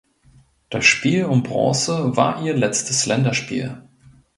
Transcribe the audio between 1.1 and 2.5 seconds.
um Bronze war